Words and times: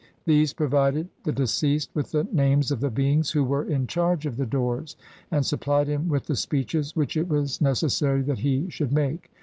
These 0.25 0.53
provided 0.53 1.09
the 1.25 1.31
deceased 1.31 1.91
with 1.93 2.09
the 2.11 2.27
names 2.31 2.71
of 2.71 2.79
the 2.79 2.89
beings 2.89 3.29
who 3.29 3.43
were 3.43 3.63
in 3.63 3.85
charge 3.85 4.25
of 4.25 4.35
the 4.35 4.47
doors, 4.47 4.95
and 5.29 5.45
supplied 5.45 5.87
him 5.87 6.09
with 6.09 6.25
the 6.25 6.35
speeches 6.35 6.95
which 6.95 7.15
it 7.15 7.29
was 7.29 7.59
neces 7.59 7.91
sary 7.91 8.23
that 8.23 8.39
he 8.39 8.67
should 8.71 8.91
make. 8.91 9.29